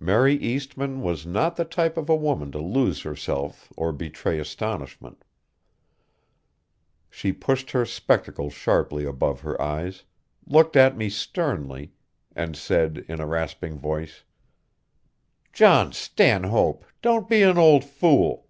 Mary 0.00 0.38
Eastmann 0.38 1.02
was 1.02 1.26
not 1.26 1.56
the 1.56 1.64
type 1.66 1.98
of 1.98 2.08
woman 2.08 2.50
to 2.50 2.58
lose 2.58 3.02
herself 3.02 3.70
or 3.76 3.92
betray 3.92 4.38
astonishment. 4.38 5.24
She 7.10 7.34
pushed 7.34 7.72
her 7.72 7.84
spectacles 7.84 8.54
sharply 8.54 9.04
above 9.04 9.40
her 9.42 9.60
eyes, 9.60 10.04
looked 10.46 10.74
at 10.74 10.96
me 10.96 11.10
sternly, 11.10 11.92
and 12.34 12.56
said 12.56 13.04
in 13.10 13.20
a 13.20 13.26
rasping 13.26 13.78
voice. 13.78 14.24
"John 15.52 15.92
Stanhope, 15.92 16.86
don't 17.02 17.28
be 17.28 17.42
an 17.42 17.58
old 17.58 17.84
fool." 17.84 18.48